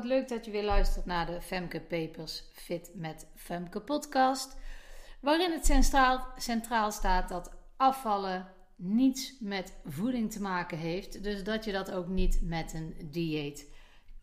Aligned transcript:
Wat 0.00 0.08
leuk 0.08 0.28
dat 0.28 0.44
je 0.44 0.50
weer 0.50 0.64
luistert 0.64 1.06
naar 1.06 1.26
de 1.26 1.40
Femke 1.40 1.80
Papers 1.80 2.44
Fit 2.52 2.90
met 2.94 3.26
Femke 3.34 3.80
podcast. 3.80 4.56
Waarin 5.20 5.52
het 5.52 5.66
centraal, 5.66 6.26
centraal 6.36 6.90
staat 6.90 7.28
dat 7.28 7.50
afvallen 7.76 8.48
niets 8.76 9.34
met 9.40 9.72
voeding 9.84 10.32
te 10.32 10.40
maken 10.40 10.78
heeft. 10.78 11.22
Dus 11.22 11.44
dat 11.44 11.64
je 11.64 11.72
dat 11.72 11.90
ook 11.90 12.06
niet 12.06 12.40
met 12.42 12.72
een 12.72 12.96
dieet 13.10 13.66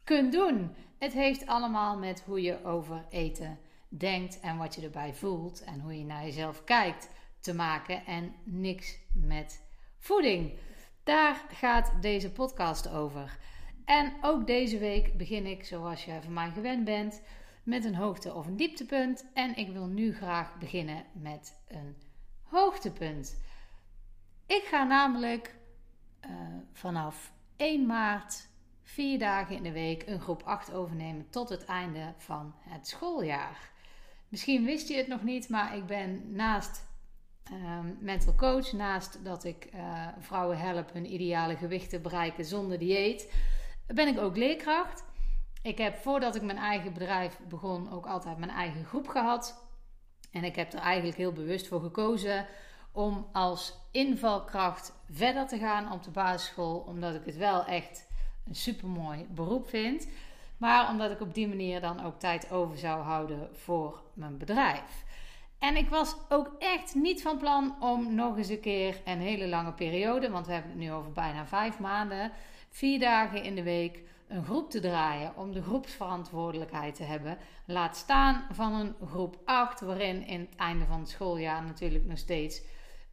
kunt 0.03 0.31
doen. 0.31 0.75
Het 0.97 1.13
heeft 1.13 1.45
allemaal 1.45 1.97
met 1.97 2.21
hoe 2.25 2.41
je 2.41 2.63
over 2.63 3.05
eten 3.09 3.59
denkt 3.89 4.39
en 4.39 4.57
wat 4.57 4.75
je 4.75 4.81
erbij 4.81 5.13
voelt 5.13 5.63
en 5.63 5.79
hoe 5.79 5.97
je 5.97 6.05
naar 6.05 6.23
jezelf 6.23 6.63
kijkt 6.63 7.09
te 7.39 7.53
maken 7.53 8.05
en 8.05 8.33
niks 8.43 8.97
met 9.13 9.61
voeding. 9.99 10.53
Daar 11.03 11.45
gaat 11.53 11.91
deze 12.01 12.31
podcast 12.31 12.89
over. 12.89 13.37
En 13.87 14.13
ook 14.21 14.47
deze 14.47 14.77
week 14.77 15.17
begin 15.17 15.45
ik, 15.45 15.65
zoals 15.65 16.05
je 16.05 16.19
van 16.21 16.33
mij 16.33 16.51
gewend 16.51 16.83
bent, 16.83 17.21
met 17.63 17.85
een 17.85 17.95
hoogte- 17.95 18.33
of 18.33 18.47
een 18.47 18.55
dieptepunt. 18.55 19.25
En 19.33 19.55
ik 19.55 19.71
wil 19.71 19.85
nu 19.85 20.13
graag 20.13 20.57
beginnen 20.57 21.03
met 21.11 21.59
een 21.67 21.95
hoogtepunt. 22.41 23.41
Ik 24.45 24.63
ga 24.63 24.83
namelijk 24.83 25.55
uh, 26.25 26.31
vanaf 26.73 27.31
1 27.57 27.85
maart, 27.85 28.47
vier 28.83 29.19
dagen 29.19 29.55
in 29.55 29.63
de 29.63 29.71
week, 29.71 30.07
een 30.07 30.21
groep 30.21 30.43
8 30.43 30.73
overnemen 30.73 31.29
tot 31.29 31.49
het 31.49 31.65
einde 31.65 32.13
van 32.17 32.53
het 32.59 32.87
schooljaar. 32.87 33.71
Misschien 34.29 34.65
wist 34.65 34.87
je 34.87 34.95
het 34.95 35.07
nog 35.07 35.23
niet, 35.23 35.49
maar 35.49 35.77
ik 35.77 35.85
ben 35.85 36.35
naast 36.35 36.85
um, 37.51 37.97
mental 37.99 38.35
coach, 38.35 38.71
naast 38.71 39.23
dat 39.23 39.43
ik 39.43 39.69
uh, 39.73 40.07
vrouwen 40.19 40.59
help 40.59 40.93
hun 40.93 41.13
ideale 41.13 41.55
gewicht 41.55 41.89
te 41.89 41.99
bereiken 41.99 42.45
zonder 42.45 42.79
dieet 42.79 43.55
ben 43.95 44.07
ik 44.07 44.19
ook 44.19 44.37
leerkracht. 44.37 45.05
Ik 45.61 45.77
heb 45.77 45.95
voordat 45.97 46.35
ik 46.35 46.41
mijn 46.41 46.57
eigen 46.57 46.93
bedrijf 46.93 47.39
begon 47.47 47.91
ook 47.91 48.05
altijd 48.05 48.37
mijn 48.37 48.51
eigen 48.51 48.85
groep 48.85 49.07
gehad. 49.07 49.67
En 50.31 50.43
ik 50.43 50.55
heb 50.55 50.73
er 50.73 50.79
eigenlijk 50.79 51.17
heel 51.17 51.31
bewust 51.31 51.67
voor 51.67 51.81
gekozen 51.81 52.45
om 52.91 53.27
als 53.33 53.73
invalkracht 53.91 54.93
verder 55.11 55.47
te 55.47 55.57
gaan 55.57 55.91
op 55.91 56.03
de 56.03 56.11
basisschool. 56.11 56.77
Omdat 56.77 57.15
ik 57.15 57.25
het 57.25 57.37
wel 57.37 57.65
echt 57.65 58.07
een 58.47 58.55
supermooi 58.55 59.25
beroep 59.29 59.69
vind. 59.69 60.07
Maar 60.57 60.89
omdat 60.89 61.11
ik 61.11 61.21
op 61.21 61.33
die 61.33 61.47
manier 61.47 61.81
dan 61.81 62.05
ook 62.05 62.19
tijd 62.19 62.51
over 62.51 62.77
zou 62.77 63.01
houden 63.01 63.49
voor 63.53 64.01
mijn 64.13 64.37
bedrijf. 64.37 65.05
En 65.59 65.75
ik 65.75 65.89
was 65.89 66.15
ook 66.29 66.51
echt 66.59 66.95
niet 66.95 67.21
van 67.21 67.37
plan 67.37 67.75
om 67.79 68.15
nog 68.15 68.37
eens 68.37 68.49
een 68.49 68.59
keer 68.59 69.01
een 69.05 69.19
hele 69.19 69.47
lange 69.47 69.73
periode, 69.73 70.29
want 70.29 70.45
we 70.45 70.53
hebben 70.53 70.71
het 70.71 70.79
nu 70.79 70.91
over 70.91 71.11
bijna 71.11 71.45
vijf 71.45 71.79
maanden, 71.79 72.31
vier 72.77 72.99
dagen 72.99 73.43
in 73.43 73.55
de 73.55 73.63
week 73.63 74.01
een 74.27 74.43
groep 74.43 74.69
te 74.69 74.79
draaien 74.79 75.33
om 75.35 75.51
de 75.51 75.61
groepsverantwoordelijkheid 75.61 76.95
te 76.95 77.03
hebben. 77.03 77.37
Laat 77.65 77.97
staan 77.97 78.45
van 78.51 78.73
een 78.73 78.95
groep 79.07 79.37
8, 79.45 79.81
waarin 79.81 80.27
in 80.27 80.39
het 80.39 80.55
einde 80.55 80.85
van 80.85 80.99
het 80.99 81.09
schooljaar 81.09 81.63
natuurlijk 81.63 82.05
nog 82.05 82.17
steeds 82.17 82.61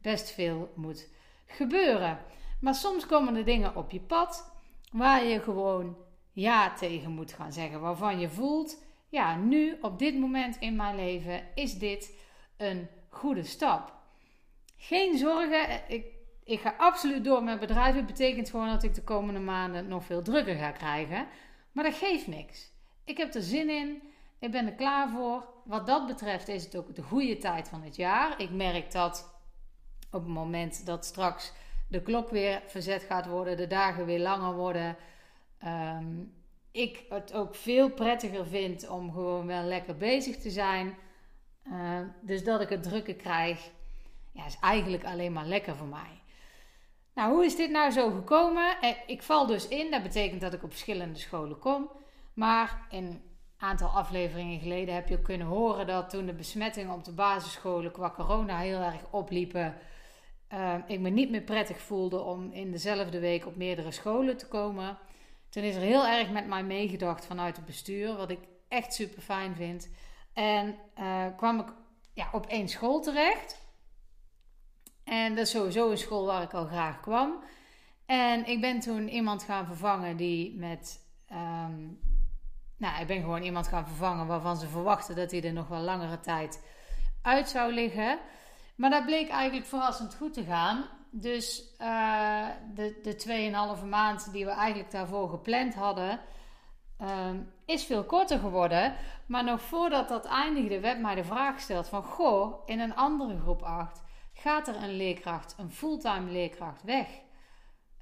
best 0.01 0.31
veel 0.31 0.71
moet 0.75 1.09
gebeuren. 1.45 2.19
Maar 2.61 2.75
soms 2.75 3.05
komen 3.05 3.35
er 3.35 3.45
dingen 3.45 3.75
op 3.75 3.91
je 3.91 3.99
pad 3.99 4.51
waar 4.91 5.23
je 5.23 5.41
gewoon 5.41 5.97
ja 6.31 6.73
tegen 6.73 7.11
moet 7.11 7.33
gaan 7.33 7.53
zeggen. 7.53 7.81
Waarvan 7.81 8.19
je 8.19 8.29
voelt, 8.29 8.83
ja, 9.09 9.35
nu 9.35 9.77
op 9.81 9.99
dit 9.99 10.19
moment 10.19 10.57
in 10.59 10.75
mijn 10.75 10.95
leven 10.95 11.43
is 11.55 11.73
dit 11.73 12.17
een 12.57 12.87
goede 13.09 13.43
stap. 13.43 13.93
Geen 14.77 15.17
zorgen, 15.17 15.81
ik 15.87 16.14
ik 16.45 16.59
ga 16.59 16.75
absoluut 16.77 17.23
door 17.23 17.43
met 17.43 17.59
bedrijven. 17.59 17.95
Het 17.95 18.05
betekent 18.05 18.49
gewoon 18.49 18.69
dat 18.69 18.83
ik 18.83 18.93
de 18.93 19.03
komende 19.03 19.39
maanden 19.39 19.87
nog 19.87 20.05
veel 20.05 20.21
drukker 20.21 20.55
ga 20.55 20.71
krijgen. 20.71 21.27
Maar 21.71 21.83
dat 21.83 21.93
geeft 21.93 22.27
niks. 22.27 22.71
Ik 23.03 23.17
heb 23.17 23.33
er 23.33 23.41
zin 23.41 23.69
in. 23.69 24.01
Ik 24.39 24.51
ben 24.51 24.65
er 24.65 24.73
klaar 24.73 25.09
voor. 25.09 25.47
Wat 25.63 25.87
dat 25.87 26.07
betreft 26.07 26.47
is 26.47 26.63
het 26.63 26.75
ook 26.75 26.95
de 26.95 27.01
goede 27.01 27.37
tijd 27.37 27.67
van 27.67 27.81
het 27.81 27.95
jaar. 27.95 28.41
Ik 28.41 28.49
merk 28.49 28.91
dat 28.91 29.39
op 30.11 30.23
het 30.23 30.33
moment 30.33 30.85
dat 30.85 31.05
straks 31.05 31.53
de 31.89 32.01
klok 32.01 32.29
weer 32.29 32.61
verzet 32.65 33.03
gaat 33.03 33.27
worden, 33.27 33.57
de 33.57 33.67
dagen 33.67 34.05
weer 34.05 34.19
langer 34.19 34.53
worden. 34.53 34.95
Ehm, 35.59 36.23
ik 36.71 37.05
het 37.09 37.33
ook 37.33 37.55
veel 37.55 37.89
prettiger 37.89 38.47
vind 38.47 38.89
om 38.89 39.11
gewoon 39.11 39.45
wel 39.45 39.63
lekker 39.63 39.97
bezig 39.97 40.37
te 40.37 40.49
zijn. 40.49 40.95
Uh, 41.63 41.99
dus 42.21 42.43
dat 42.43 42.61
ik 42.61 42.69
het 42.69 42.83
drukker 42.83 43.15
krijg, 43.15 43.71
ja, 44.31 44.45
is 44.45 44.57
eigenlijk 44.61 45.03
alleen 45.03 45.33
maar 45.33 45.45
lekker 45.45 45.75
voor 45.75 45.87
mij. 45.87 46.21
Nou, 47.15 47.33
hoe 47.33 47.45
is 47.45 47.55
dit 47.55 47.69
nou 47.71 47.91
zo 47.91 48.09
gekomen? 48.09 48.81
Eh, 48.81 48.89
ik 49.07 49.23
val 49.23 49.45
dus 49.45 49.67
in, 49.67 49.91
dat 49.91 50.03
betekent 50.03 50.41
dat 50.41 50.53
ik 50.53 50.63
op 50.63 50.69
verschillende 50.69 51.19
scholen 51.19 51.59
kom. 51.59 51.89
Maar 52.33 52.87
in 52.89 53.03
een 53.03 53.21
aantal 53.57 53.89
afleveringen 53.89 54.59
geleden 54.59 54.95
heb 54.95 55.07
je 55.07 55.21
kunnen 55.21 55.47
horen 55.47 55.87
dat 55.87 56.09
toen 56.09 56.25
de 56.25 56.33
besmettingen 56.33 56.93
op 56.93 57.03
de 57.03 57.11
basisscholen 57.11 57.91
qua 57.91 58.11
corona 58.11 58.57
heel 58.57 58.79
erg 58.79 59.01
opliepen, 59.11 59.77
uh, 60.53 60.75
ik 60.87 60.99
me 60.99 61.09
niet 61.09 61.29
meer 61.29 61.41
prettig 61.41 61.79
voelde 61.79 62.21
om 62.21 62.51
in 62.51 62.71
dezelfde 62.71 63.19
week 63.19 63.45
op 63.45 63.55
meerdere 63.55 63.91
scholen 63.91 64.37
te 64.37 64.47
komen. 64.47 64.97
Toen 65.49 65.63
is 65.63 65.75
er 65.75 65.81
heel 65.81 66.07
erg 66.07 66.29
met 66.29 66.47
mij 66.47 66.63
meegedacht 66.63 67.25
vanuit 67.25 67.55
het 67.55 67.65
bestuur, 67.65 68.15
wat 68.15 68.29
ik 68.29 68.39
echt 68.67 68.93
super 68.93 69.21
fijn 69.21 69.55
vind. 69.55 69.89
En 70.33 70.75
uh, 70.99 71.25
kwam 71.37 71.59
ik 71.59 71.67
ja, 72.13 72.29
op 72.31 72.45
één 72.45 72.67
school 72.67 73.01
terecht. 73.01 73.64
En 75.05 75.35
dat 75.35 75.45
is 75.45 75.51
sowieso 75.51 75.91
een 75.91 75.97
school 75.97 76.25
waar 76.25 76.41
ik 76.41 76.53
al 76.53 76.65
graag 76.65 76.99
kwam. 76.99 77.43
En 78.05 78.45
ik 78.45 78.61
ben 78.61 78.79
toen 78.79 79.09
iemand 79.09 79.43
gaan 79.43 79.65
vervangen 79.65 80.17
die 80.17 80.57
met. 80.57 81.03
Um, 81.31 81.99
nou, 82.77 83.01
ik 83.01 83.07
ben 83.07 83.21
gewoon 83.21 83.41
iemand 83.41 83.67
gaan 83.67 83.87
vervangen 83.87 84.27
waarvan 84.27 84.57
ze 84.57 84.67
verwachten 84.67 85.15
dat 85.15 85.31
hij 85.31 85.43
er 85.43 85.53
nog 85.53 85.67
wel 85.67 85.79
langere 85.79 86.19
tijd 86.19 86.63
uit 87.21 87.49
zou 87.49 87.73
liggen. 87.73 88.19
Maar 88.75 88.89
dat 88.89 89.05
bleek 89.05 89.29
eigenlijk 89.29 89.67
verrassend 89.67 90.15
goed 90.15 90.33
te 90.33 90.43
gaan. 90.43 90.85
Dus 91.09 91.63
uh, 91.81 92.47
de, 92.73 92.99
de 93.03 93.77
2,5 93.81 93.85
maand 93.87 94.31
die 94.31 94.45
we 94.45 94.51
eigenlijk 94.51 94.91
daarvoor 94.91 95.29
gepland 95.29 95.75
hadden, 95.75 96.19
uh, 97.01 97.29
is 97.65 97.83
veel 97.83 98.03
korter 98.03 98.39
geworden. 98.39 98.95
Maar 99.25 99.43
nog 99.43 99.61
voordat 99.61 100.09
dat 100.09 100.25
eindigde, 100.25 100.79
werd 100.79 100.99
mij 100.99 101.15
de 101.15 101.23
vraag 101.23 101.55
gesteld: 101.55 101.87
van 101.87 102.03
goh, 102.03 102.61
in 102.65 102.79
een 102.79 102.95
andere 102.95 103.39
groep 103.39 103.61
8 103.61 104.03
gaat 104.45 104.67
er 104.67 104.75
een 104.75 104.95
leerkracht, 104.95 105.55
een 105.57 105.71
fulltime 105.71 106.31
leerkracht 106.31 106.83
weg. 106.83 107.07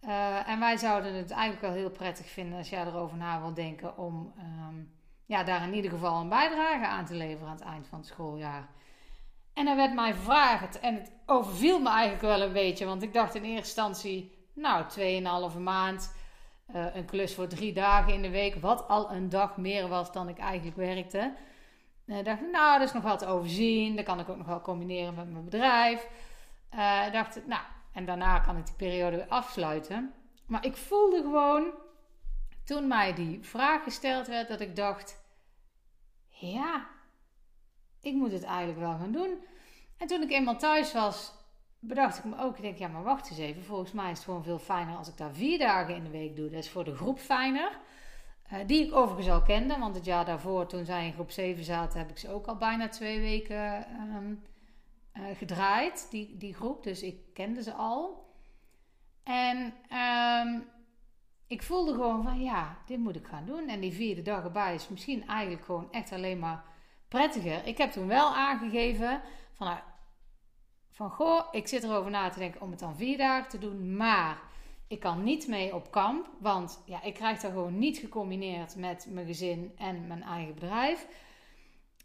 Uh, 0.02 0.50
en 0.50 0.60
wij 0.60 0.78
zouden 0.78 1.14
het 1.14 1.32
eigenlijk 1.32 1.62
wel 1.62 1.72
heel 1.72 1.90
prettig 1.90 2.30
vinden 2.30 2.58
als 2.58 2.70
jij 2.70 2.86
erover 2.86 3.18
na 3.18 3.42
wilt 3.42 3.56
denken 3.56 3.98
om 3.98 4.34
um, 4.38 4.94
ja, 5.26 5.44
daar 5.44 5.64
in 5.64 5.74
ieder 5.74 5.92
geval 5.92 6.22
een 6.22 6.30
bijdrage 6.30 6.88
aan 6.88 7.06
te 7.06 7.16
leveren 7.16 7.48
aan 7.48 7.56
het 7.56 7.64
eind 7.64 7.88
van 7.88 8.00
het 8.00 8.08
schooljaar. 8.08 8.70
En 9.54 9.66
dan 9.66 9.76
werd 9.76 9.94
mij 9.94 10.14
gevraagd 10.14 10.80
en 10.80 10.96
het 10.96 11.12
overviel 11.26 11.80
me 11.80 11.90
eigenlijk 11.90 12.22
wel 12.22 12.42
een 12.42 12.54
beetje, 12.54 12.86
want 12.86 13.04
ik 13.04 13.14
dacht 13.14 13.36
in 13.36 13.44
eerste 13.44 13.58
instantie, 13.58 14.48
nou, 14.54 14.86
2,5 15.54 15.60
maand, 15.60 16.16
uh, 16.76 16.96
een 16.96 17.06
klus 17.06 17.36
voor 17.36 17.48
drie 17.48 17.74
dagen 17.74 18.14
in 18.14 18.22
de 18.22 18.30
week, 18.30 18.56
wat 18.56 18.88
al 18.88 19.12
een 19.12 19.30
dag 19.30 19.58
meer 19.58 19.88
was 19.88 20.12
dan 20.12 20.30
ik 20.30 20.38
eigenlijk 20.38 20.78
werkte. 20.78 21.34
En 22.06 22.18
ik 22.18 22.26
dacht, 22.26 22.42
nou, 22.52 22.80
dat 22.80 22.88
is 22.88 22.94
nog 22.94 23.04
wel 23.04 23.18
te 23.18 23.28
overzien, 23.28 23.96
dat 23.96 24.06
kan 24.06 24.20
ik 24.20 24.30
ook 24.30 24.38
nog 24.38 24.48
wel 24.48 24.62
combineren 24.62 25.16
met 25.16 25.32
mijn 25.32 25.46
bedrijf. 25.46 26.08
Uh, 26.76 27.12
dacht, 27.12 27.48
nou, 27.48 27.62
en 27.92 28.06
daarna 28.06 28.40
kan 28.40 28.58
ik 28.58 28.66
die 28.66 28.76
periode 28.76 29.16
weer 29.16 29.28
afsluiten. 29.28 30.14
Maar 30.46 30.66
ik 30.66 30.78
voelde 30.78 31.22
gewoon, 31.22 31.72
toen 32.64 32.88
mij 32.88 33.14
die 33.14 33.44
vraag 33.44 33.84
gesteld 33.84 34.28
werd, 34.28 34.48
dat 34.48 34.60
ik 34.60 34.76
dacht: 34.76 35.24
ja, 36.28 36.88
ik 38.02 38.14
moet 38.14 38.32
het 38.32 38.44
eigenlijk 38.44 38.80
wel 38.80 38.98
gaan 38.98 39.12
doen. 39.12 39.44
En 39.98 40.08
toen 40.08 40.22
ik 40.22 40.32
eenmaal 40.32 40.58
thuis 40.58 40.94
was, 40.94 41.34
bedacht 41.80 42.18
ik 42.18 42.24
me 42.24 42.40
ook: 42.40 42.56
ik 42.56 42.62
denk, 42.62 42.78
ja, 42.78 42.88
maar 42.88 43.04
wacht 43.04 43.30
eens 43.30 43.40
even. 43.40 43.64
Volgens 43.64 43.92
mij 43.92 44.12
is 44.12 44.18
het 44.18 44.26
gewoon 44.26 44.44
veel 44.44 44.60
fijner 44.60 44.98
als 44.98 45.08
ik 45.08 45.18
daar 45.18 45.34
vier 45.34 45.58
dagen 45.58 45.96
in 45.96 46.04
de 46.04 46.10
week 46.10 46.36
doe. 46.36 46.50
Dat 46.50 46.60
is 46.60 46.70
voor 46.70 46.84
de 46.84 46.96
groep 46.96 47.20
fijner. 47.20 47.80
Uh, 48.54 48.60
die 48.68 48.86
ik 48.86 48.96
overigens 48.96 49.30
al 49.30 49.42
kende, 49.42 49.78
want 49.78 49.96
het 49.96 50.06
jaar 50.06 50.26
daarvoor, 50.26 50.66
toen 50.66 50.86
zij 50.86 51.06
in 51.06 51.14
groep 51.14 51.32
7 51.32 51.64
zaten, 51.64 52.00
heb 52.00 52.10
ik 52.10 52.18
ze 52.18 52.30
ook 52.30 52.46
al 52.46 52.58
bijna 52.58 52.88
twee 52.88 53.20
weken 53.20 53.86
um, 54.16 54.44
uh, 55.14 55.24
gedraaid, 55.38 56.08
die, 56.10 56.38
die 56.38 56.54
groep. 56.54 56.84
Dus 56.84 57.02
ik 57.02 57.34
kende 57.34 57.64
ze 57.64 57.74
al. 57.74 58.32
En 59.24 59.74
um, 60.48 60.64
ik 61.48 61.64
voelde 61.64 61.94
gewoon 61.94 62.24
van 62.24 62.42
ja, 62.42 62.78
dit 62.86 63.00
moet 63.00 63.16
ik 63.16 63.28
gaan 63.28 63.46
doen. 63.46 63.68
En 63.68 63.80
die 63.80 63.94
vierde 63.94 64.22
dag 64.22 64.44
erbij 64.44 64.74
is 64.74 64.88
misschien 64.88 65.28
eigenlijk 65.28 65.66
gewoon 65.66 65.92
echt 65.92 66.12
alleen 66.12 66.40
maar 66.40 66.64
prettiger. 67.08 67.68
Ik 67.68 67.78
heb 67.78 67.92
toen 67.92 68.08
wel 68.08 68.36
aangegeven 68.36 69.22
van, 69.54 69.68
nou, 69.68 69.80
van 70.92 71.10
goh, 71.10 71.48
ik 71.52 71.68
zit 71.68 71.84
erover 71.84 72.12
na 72.12 72.30
te 72.30 72.40
denken 72.40 72.62
om 72.62 72.70
het 72.70 72.80
dan 72.80 72.96
vier 72.96 73.18
dagen 73.18 73.50
te 73.50 73.58
doen. 73.60 73.96
Maar 73.98 74.42
ik 74.88 75.00
kan 75.00 75.24
niet 75.24 75.48
mee 75.48 75.76
op 75.76 75.92
kamp, 75.92 76.30
want 76.40 76.84
ja, 76.86 77.02
ik 77.02 77.14
krijg 77.14 77.40
dat 77.40 77.52
gewoon 77.52 77.78
niet 77.78 77.98
gecombineerd 77.98 78.76
met 78.76 79.08
mijn 79.10 79.26
gezin 79.26 79.72
en 79.78 80.08
mijn 80.08 80.24
eigen 80.24 80.54
bedrijf. 80.54 81.08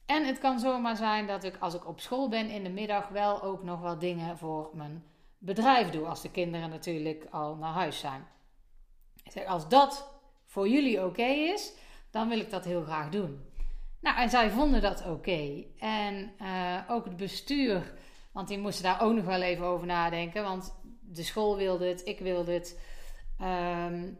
En 0.08 0.26
het 0.26 0.38
kan 0.38 0.58
zomaar 0.58 0.96
zijn 0.96 1.26
dat 1.26 1.44
ik 1.44 1.56
als 1.60 1.74
ik 1.74 1.86
op 1.86 2.00
school 2.00 2.28
ben 2.28 2.50
in 2.50 2.62
de 2.62 2.70
middag 2.70 3.08
wel 3.08 3.42
ook 3.42 3.62
nog 3.62 3.80
wat 3.80 4.00
dingen 4.00 4.38
voor 4.38 4.70
mijn 4.74 5.04
bedrijf 5.38 5.90
doe. 5.90 6.06
Als 6.06 6.22
de 6.22 6.30
kinderen 6.30 6.70
natuurlijk 6.70 7.26
al 7.30 7.54
naar 7.56 7.72
huis 7.72 7.98
zijn. 7.98 8.26
Ik 9.22 9.32
zeg, 9.32 9.46
als 9.46 9.68
dat 9.68 10.10
voor 10.46 10.68
jullie 10.68 11.04
oké 11.04 11.22
is, 11.26 11.72
dan 12.10 12.28
wil 12.28 12.38
ik 12.38 12.50
dat 12.50 12.64
heel 12.64 12.82
graag 12.82 13.08
doen. 13.08 13.44
Nou, 14.00 14.16
en 14.16 14.30
zij 14.30 14.50
vonden 14.50 14.80
dat 14.80 15.06
oké. 15.06 15.64
En 15.78 16.32
uh, 16.42 16.78
ook 16.88 17.04
het 17.04 17.16
bestuur, 17.16 17.94
want 18.32 18.48
die 18.48 18.58
moesten 18.58 18.84
daar 18.84 19.02
ook 19.02 19.14
nog 19.14 19.24
wel 19.24 19.42
even 19.42 19.64
over 19.64 19.86
nadenken. 19.86 20.42
Want 20.42 20.74
de 21.00 21.22
school 21.22 21.56
wilde 21.56 21.86
het, 21.86 22.06
ik 22.06 22.18
wilde 22.18 22.52
het. 22.52 22.80
Um, 23.40 24.18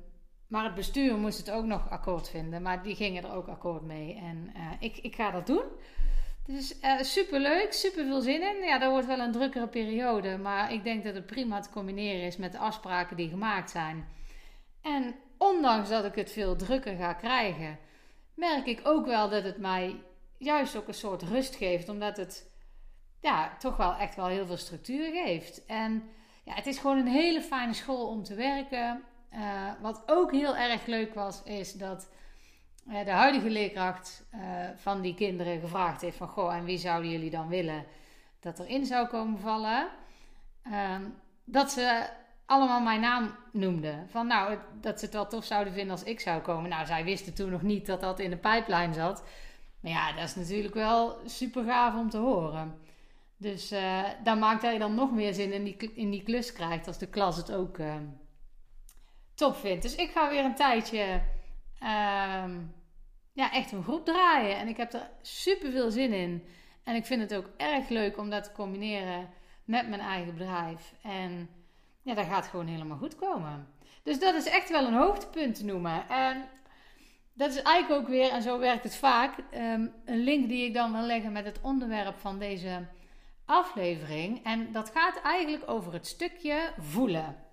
maar 0.49 0.65
het 0.65 0.75
bestuur 0.75 1.17
moest 1.17 1.39
het 1.39 1.51
ook 1.51 1.65
nog 1.65 1.91
akkoord 1.91 2.29
vinden. 2.29 2.63
Maar 2.63 2.83
die 2.83 2.95
gingen 2.95 3.25
er 3.25 3.33
ook 3.35 3.49
akkoord 3.49 3.83
mee. 3.83 4.15
En 4.15 4.53
uh, 4.57 4.63
ik, 4.79 4.97
ik 4.97 5.15
ga 5.15 5.31
dat 5.31 5.47
doen. 5.47 5.65
Dus 6.47 6.81
uh, 6.83 7.01
super 7.01 7.41
leuk, 7.41 7.73
super 7.73 8.05
veel 8.05 8.21
zin 8.21 8.43
in. 8.43 8.65
Ja, 8.65 8.79
dat 8.79 8.91
wordt 8.91 9.07
wel 9.07 9.19
een 9.19 9.33
drukkere 9.33 9.69
periode. 9.69 10.39
Maar 10.39 10.73
ik 10.73 10.85
denk 10.85 11.05
dat 11.05 11.15
het 11.15 11.27
prima 11.27 11.61
te 11.61 11.71
combineren 11.71 12.23
is 12.23 12.37
met 12.37 12.53
de 12.53 12.59
afspraken 12.59 13.17
die 13.17 13.29
gemaakt 13.29 13.71
zijn. 13.71 14.09
En 14.83 15.15
ondanks 15.39 15.89
dat 15.89 16.05
ik 16.05 16.15
het 16.15 16.33
veel 16.33 16.57
drukker 16.57 16.97
ga 16.97 17.13
krijgen, 17.13 17.79
merk 18.35 18.67
ik 18.67 18.81
ook 18.83 19.07
wel 19.07 19.29
dat 19.29 19.45
het 19.45 19.59
mij 19.59 20.01
juist 20.39 20.77
ook 20.77 20.89
een 20.89 20.95
soort 20.95 21.23
rust 21.23 21.57
geeft. 21.57 21.89
Omdat 21.89 22.17
het 22.17 22.51
ja, 23.21 23.57
toch 23.59 23.77
wel 23.77 23.95
echt 23.95 24.15
wel 24.15 24.27
heel 24.27 24.47
veel 24.47 24.57
structuur 24.57 25.11
geeft. 25.13 25.67
En 25.67 26.03
ja, 26.45 26.55
het 26.55 26.67
is 26.67 26.79
gewoon 26.79 26.99
een 26.99 27.07
hele 27.07 27.41
fijne 27.41 27.75
school 27.75 28.07
om 28.09 28.23
te 28.23 28.35
werken. 28.35 29.05
Uh, 29.33 29.71
wat 29.81 30.03
ook 30.07 30.33
heel 30.33 30.57
erg 30.57 30.87
leuk 30.87 31.15
was, 31.15 31.43
is 31.43 31.73
dat 31.73 32.09
uh, 32.89 33.05
de 33.05 33.11
huidige 33.11 33.51
leerkracht 33.51 34.27
uh, 34.35 34.41
van 34.77 35.01
die 35.01 35.15
kinderen 35.15 35.61
gevraagd 35.61 36.01
heeft 36.01 36.17
van... 36.17 36.29
Goh, 36.29 36.55
en 36.55 36.65
wie 36.65 36.79
zouden 36.79 37.11
jullie 37.11 37.31
dan 37.31 37.49
willen 37.49 37.85
dat 38.41 38.59
erin 38.59 38.87
zou 38.87 39.07
komen 39.07 39.39
vallen? 39.39 39.89
Ehm, 40.63 41.03
dat 41.45 41.71
ze 41.71 42.09
allemaal 42.47 42.81
mijn 42.81 43.01
naam 43.01 43.35
noemden. 43.53 44.09
Van 44.09 44.27
nou, 44.27 44.59
dat 44.81 44.99
ze 44.99 45.05
het 45.05 45.15
wel 45.15 45.27
tof 45.27 45.45
zouden 45.45 45.73
vinden 45.73 45.93
als 45.93 46.03
ik 46.03 46.21
zou 46.21 46.41
komen. 46.41 46.71
Nou, 46.71 46.87
zij 46.87 47.05
wisten 47.05 47.35
toen 47.35 47.51
nog 47.51 47.63
niet 47.63 47.87
dat 47.87 48.01
dat 48.01 48.19
in 48.19 48.31
de 48.31 48.37
pijplijn 48.37 48.95
zat. 48.95 49.23
Maar 49.81 49.93
ja, 49.93 50.13
dat 50.13 50.25
is 50.25 50.35
natuurlijk 50.35 50.75
wel 50.75 51.19
super 51.27 51.65
gaaf 51.65 51.95
om 51.95 52.11
te 52.11 52.19
horen. 52.19 52.79
Dus 53.37 53.73
uh, 53.73 54.05
dan 54.25 54.39
maakt 54.39 54.63
hij 54.63 54.79
dan 54.79 54.95
nog 54.95 55.13
meer 55.13 55.35
zin 55.35 55.53
in 55.53 55.65
die, 55.65 55.93
in 55.95 56.11
die 56.11 56.23
klus 56.23 56.53
krijgt 56.53 56.87
als 56.87 56.99
de 56.99 57.09
klas 57.09 57.37
het 57.37 57.53
ook 57.53 57.79
uh, 57.79 57.95
top 59.39 59.57
vindt. 59.57 59.83
Dus 59.83 59.95
ik 59.95 60.11
ga 60.11 60.29
weer 60.29 60.45
een 60.45 60.55
tijdje 60.55 61.21
uh, 61.83 62.45
ja, 63.33 63.53
echt 63.53 63.73
een 63.73 63.83
groep 63.83 64.05
draaien. 64.05 64.57
En 64.57 64.69
ik 64.69 64.77
heb 64.77 64.93
er 64.93 65.11
super 65.23 65.71
veel 65.71 65.91
zin 65.91 66.13
in. 66.13 66.47
En 66.85 66.95
ik 66.95 67.07
vind 67.07 67.21
het 67.21 67.35
ook 67.35 67.51
erg 67.57 67.89
leuk 67.89 68.19
om 68.19 68.31
dat 68.31 68.45
te 68.45 68.53
combineren 68.53 69.29
met 69.65 69.89
mijn 69.89 70.01
eigen 70.01 70.37
bedrijf. 70.37 70.95
En 71.03 71.51
ja, 72.03 72.15
dat 72.15 72.27
gaat 72.27 72.47
gewoon 72.47 72.67
helemaal 72.67 72.97
goed 72.97 73.17
komen. 73.17 73.69
Dus 74.03 74.19
dat 74.19 74.35
is 74.35 74.47
echt 74.47 74.71
wel 74.71 74.87
een 74.87 74.95
hoogtepunt 74.95 75.55
te 75.55 75.65
noemen. 75.65 76.09
En 76.09 76.49
dat 77.33 77.51
is 77.51 77.63
eigenlijk 77.63 78.03
ook 78.03 78.09
weer, 78.09 78.31
en 78.31 78.43
zo 78.43 78.59
werkt 78.59 78.85
het 78.85 78.97
vaak, 78.97 79.39
um, 79.39 79.93
een 80.05 80.19
link 80.25 80.49
die 80.49 80.65
ik 80.65 80.75
dan 80.75 80.93
wil 80.93 81.03
leggen 81.03 81.33
met 81.33 81.45
het 81.45 81.61
onderwerp 81.61 82.19
van 82.19 82.39
deze 82.39 82.87
aflevering. 83.45 84.45
En 84.45 84.73
dat 84.73 84.91
gaat 84.95 85.21
eigenlijk 85.21 85.71
over 85.71 85.93
het 85.93 86.07
stukje 86.07 86.73
voelen. 86.79 87.48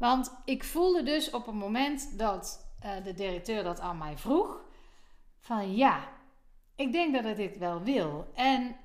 Want 0.00 0.40
ik 0.44 0.64
voelde 0.64 1.02
dus 1.02 1.30
op 1.30 1.46
het 1.46 1.54
moment 1.54 2.18
dat 2.18 2.74
uh, 2.84 3.04
de 3.04 3.14
directeur 3.14 3.62
dat 3.62 3.80
aan 3.80 3.98
mij 3.98 4.18
vroeg, 4.18 4.64
van 5.38 5.74
ja, 5.74 6.08
ik 6.76 6.92
denk 6.92 7.14
dat 7.14 7.24
ik 7.24 7.36
dit 7.36 7.58
wel 7.58 7.82
wil. 7.82 8.30
En 8.34 8.76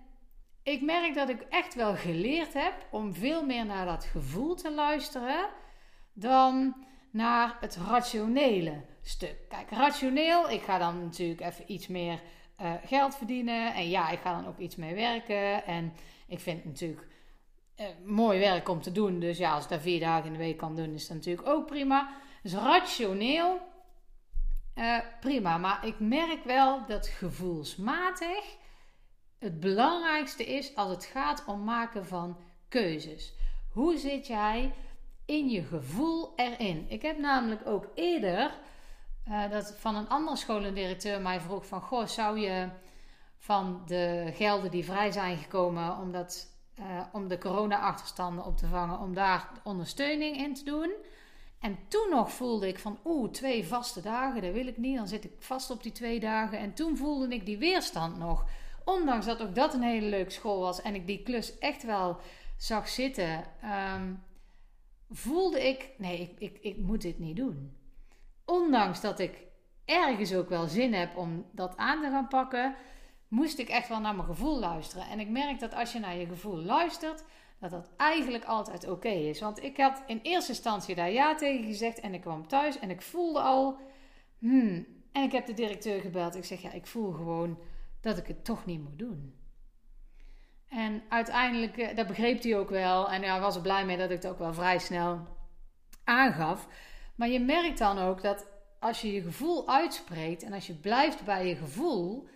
ik 0.63 0.81
merk 0.81 1.15
dat 1.15 1.29
ik 1.29 1.41
echt 1.41 1.75
wel 1.75 1.95
geleerd 1.95 2.53
heb 2.53 2.87
om 2.91 3.13
veel 3.13 3.45
meer 3.45 3.65
naar 3.65 3.85
dat 3.85 4.05
gevoel 4.05 4.55
te 4.55 4.71
luisteren 4.71 5.49
dan 6.13 6.75
naar 7.11 7.57
het 7.59 7.75
rationele 7.75 8.85
stuk. 9.01 9.35
Kijk, 9.49 9.69
rationeel, 9.69 10.49
ik 10.49 10.61
ga 10.61 10.77
dan 10.77 11.03
natuurlijk 11.03 11.41
even 11.41 11.71
iets 11.71 11.87
meer 11.87 12.21
uh, 12.61 12.73
geld 12.85 13.15
verdienen. 13.15 13.73
En 13.73 13.89
ja, 13.89 14.09
ik 14.09 14.19
ga 14.19 14.33
dan 14.41 14.47
ook 14.47 14.57
iets 14.57 14.75
mee 14.75 14.95
werken. 14.95 15.65
En 15.65 15.93
ik 16.27 16.39
vind 16.39 16.65
natuurlijk 16.65 17.07
uh, 17.77 17.85
mooi 18.05 18.39
werk 18.39 18.69
om 18.69 18.81
te 18.81 18.91
doen. 18.91 19.19
Dus 19.19 19.37
ja, 19.37 19.53
als 19.53 19.63
ik 19.63 19.69
dat 19.69 19.81
vier 19.81 19.99
dagen 19.99 20.25
in 20.25 20.31
de 20.31 20.37
week 20.37 20.57
kan 20.57 20.75
doen, 20.75 20.93
is 20.93 21.07
dat 21.07 21.17
natuurlijk 21.17 21.47
ook 21.47 21.65
prima. 21.65 22.13
Dus 22.43 22.53
rationeel, 22.53 23.59
uh, 24.75 24.99
prima. 25.19 25.57
Maar 25.57 25.85
ik 25.85 25.99
merk 25.99 26.43
wel 26.43 26.85
dat 26.85 27.07
gevoelsmatig 27.07 28.57
het 29.39 29.59
belangrijkste 29.59 30.45
is 30.45 30.75
als 30.75 30.89
het 30.89 31.05
gaat 31.05 31.43
om 31.45 31.63
maken 31.63 32.05
van 32.05 32.37
keuzes. 32.69 33.33
Hoe 33.71 33.97
zit 33.97 34.27
jij 34.27 34.73
in 35.25 35.49
je 35.49 35.63
gevoel 35.63 36.33
erin? 36.35 36.85
Ik 36.89 37.01
heb 37.01 37.17
namelijk 37.17 37.67
ook 37.67 37.87
eerder 37.95 38.51
uh, 39.29 39.49
dat 39.49 39.75
van 39.77 39.95
een 39.95 40.09
andere 40.09 40.37
scholendirecteur 40.37 41.21
mij 41.21 41.39
vroeg 41.39 41.65
van... 41.65 41.81
Goh, 41.81 42.05
zou 42.07 42.39
je 42.39 42.69
van 43.37 43.81
de 43.85 44.31
gelden 44.33 44.71
die 44.71 44.85
vrij 44.85 45.11
zijn 45.11 45.37
gekomen 45.37 45.97
omdat, 45.97 46.54
uh, 46.79 47.01
om 47.11 47.27
de 47.27 47.37
corona-achterstanden 47.37 48.45
op 48.45 48.57
te 48.57 48.67
vangen... 48.67 48.99
om 48.99 49.13
daar 49.13 49.49
ondersteuning 49.63 50.37
in 50.37 50.53
te 50.53 50.63
doen... 50.63 50.91
En 51.59 51.77
toen 51.87 52.09
nog 52.09 52.31
voelde 52.31 52.67
ik 52.67 52.79
van, 52.79 52.99
oeh, 53.05 53.31
twee 53.31 53.67
vaste 53.67 54.01
dagen, 54.01 54.41
dat 54.41 54.53
wil 54.53 54.67
ik 54.67 54.77
niet. 54.77 54.97
Dan 54.97 55.07
zit 55.07 55.23
ik 55.23 55.31
vast 55.39 55.69
op 55.69 55.83
die 55.83 55.91
twee 55.91 56.19
dagen. 56.19 56.57
En 56.57 56.73
toen 56.73 56.97
voelde 56.97 57.27
ik 57.27 57.45
die 57.45 57.57
weerstand 57.57 58.17
nog 58.17 58.45
ondanks 58.85 59.25
dat 59.25 59.41
ook 59.41 59.55
dat 59.55 59.73
een 59.73 59.81
hele 59.81 60.09
leuke 60.09 60.31
school 60.31 60.59
was 60.59 60.81
en 60.81 60.95
ik 60.95 61.07
die 61.07 61.23
klus 61.23 61.57
echt 61.57 61.83
wel 61.83 62.17
zag 62.57 62.89
zitten, 62.89 63.43
um, 63.95 64.23
voelde 65.09 65.67
ik: 65.67 65.89
nee, 65.97 66.35
ik, 66.37 66.57
ik 66.61 66.77
moet 66.77 67.01
dit 67.01 67.19
niet 67.19 67.35
doen. 67.35 67.77
Ondanks 68.45 69.01
dat 69.01 69.19
ik 69.19 69.37
ergens 69.85 70.33
ook 70.33 70.49
wel 70.49 70.67
zin 70.67 70.93
heb 70.93 71.17
om 71.17 71.45
dat 71.51 71.77
aan 71.77 72.01
te 72.01 72.09
gaan 72.09 72.27
pakken, 72.27 72.75
moest 73.27 73.59
ik 73.59 73.69
echt 73.69 73.87
wel 73.87 73.99
naar 73.99 74.15
mijn 74.15 74.27
gevoel 74.27 74.59
luisteren. 74.59 75.07
En 75.07 75.19
ik 75.19 75.29
merk 75.29 75.59
dat 75.59 75.73
als 75.73 75.93
je 75.93 75.99
naar 75.99 76.15
je 76.15 76.25
gevoel 76.25 76.57
luistert, 76.57 77.23
dat 77.59 77.71
dat 77.71 77.89
eigenlijk 77.97 78.45
altijd 78.45 78.89
oké 78.89 79.09
is. 79.09 79.39
Want 79.39 79.63
ik 79.63 79.77
had 79.77 80.03
in 80.07 80.19
eerste 80.23 80.51
instantie 80.51 80.95
daar 80.95 81.11
ja 81.11 81.35
tegen 81.35 81.65
gezegd 81.65 81.99
en 81.99 82.13
ik 82.13 82.21
kwam 82.21 82.47
thuis 82.47 82.79
en 82.79 82.89
ik 82.89 83.01
voelde 83.01 83.39
al, 83.39 83.77
hmm. 84.39 84.95
En 85.15 85.23
ik 85.23 85.31
heb 85.31 85.45
de 85.45 85.53
directeur 85.53 86.01
gebeld. 86.01 86.35
Ik 86.35 86.45
zeg 86.45 86.61
ja, 86.61 86.71
ik 86.71 86.87
voel 86.87 87.11
gewoon 87.11 87.59
dat 88.01 88.17
ik 88.17 88.27
het 88.27 88.45
toch 88.45 88.65
niet 88.65 88.83
moet 88.83 88.99
doen. 88.99 89.35
En 90.67 91.03
uiteindelijk, 91.09 91.77
eh, 91.77 91.95
dat 91.95 92.07
begreep 92.07 92.43
hij 92.43 92.57
ook 92.57 92.69
wel. 92.69 93.11
En 93.11 93.23
hij 93.23 93.39
was 93.39 93.55
er 93.55 93.61
blij 93.61 93.85
mee 93.85 93.97
dat 93.97 94.09
ik 94.09 94.15
het 94.15 94.27
ook 94.27 94.39
wel 94.39 94.53
vrij 94.53 94.79
snel 94.79 95.27
aangaf. 96.03 96.67
Maar 97.15 97.29
je 97.29 97.39
merkt 97.39 97.77
dan 97.77 97.97
ook 97.97 98.21
dat 98.21 98.47
als 98.79 99.01
je 99.01 99.13
je 99.13 99.21
gevoel 99.21 99.67
uitspreekt 99.67 100.43
en 100.43 100.53
als 100.53 100.67
je 100.67 100.73
blijft 100.73 101.23
bij 101.23 101.47
je 101.47 101.55
gevoel, 101.55 102.27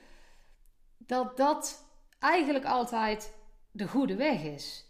dat 1.09 1.37
dat 1.37 1.85
eigenlijk 2.19 2.65
altijd 2.65 3.33
de 3.71 3.87
goede 3.87 4.15
weg 4.15 4.43
is. 4.43 4.85